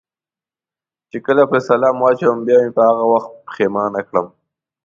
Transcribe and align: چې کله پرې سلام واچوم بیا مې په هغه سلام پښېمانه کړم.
چې 1.09 1.17
کله 1.25 1.43
پرې 1.49 1.59
سلام 1.69 1.95
واچوم 1.99 2.37
بیا 2.45 2.57
مې 2.63 2.71
په 2.75 2.81
هغه 2.87 3.05
سلام 3.19 3.43
پښېمانه 3.47 4.01
کړم. 4.07 4.27